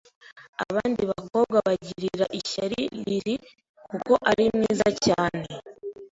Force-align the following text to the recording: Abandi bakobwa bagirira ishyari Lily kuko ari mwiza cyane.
Abandi 0.67 1.01
bakobwa 1.11 1.57
bagirira 1.67 2.25
ishyari 2.39 2.79
Lily 3.05 3.35
kuko 3.89 4.13
ari 4.29 4.43
mwiza 4.55 4.89
cyane. 5.05 5.43